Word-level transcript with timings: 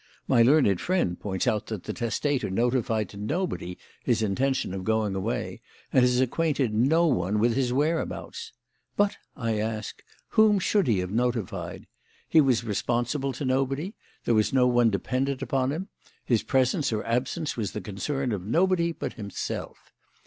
My 0.27 0.41
learned 0.41 0.81
friend 0.81 1.19
points 1.19 1.45
out 1.45 1.67
that 1.67 1.83
the 1.83 1.93
testator 1.93 2.49
notified 2.49 3.07
to 3.09 3.17
nobody 3.17 3.77
his 4.03 4.23
intention 4.23 4.73
of 4.73 4.83
going 4.83 5.13
away 5.13 5.61
and 5.93 6.01
has 6.01 6.19
acquainted 6.19 6.73
no 6.73 7.05
one 7.05 7.37
with 7.37 7.53
his 7.53 7.71
whereabouts; 7.71 8.51
but, 8.97 9.17
I 9.35 9.59
ask, 9.59 10.01
whom 10.29 10.57
should 10.57 10.87
he 10.87 10.97
have 11.01 11.11
notified? 11.11 11.85
He 12.27 12.41
was 12.41 12.63
responsible 12.63 13.31
to 13.33 13.45
nobody; 13.45 13.93
there 14.25 14.33
was 14.33 14.51
no 14.51 14.65
one 14.65 14.89
dependent 14.89 15.43
upon 15.43 15.69
him; 15.71 15.87
his 16.25 16.41
presence 16.41 16.91
or 16.91 17.03
absence 17.05 17.55
was 17.55 17.73
the 17.73 17.79
concern 17.81 18.31
of 18.31 18.41
nobody 18.43 18.91
but 18.93 19.13
himself. 19.13 19.91